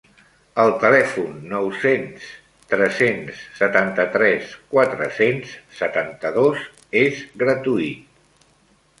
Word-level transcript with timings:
El 0.61 0.71
telèfon 0.83 1.33
nou-cents 1.49 2.23
tres-cents 2.71 3.43
setanta-tres 3.59 4.55
quatre-cents 4.71 5.51
setanta-dos 5.81 6.63
és 7.03 7.21
gratuït. 7.43 8.49